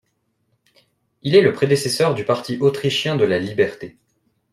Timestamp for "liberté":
3.37-3.97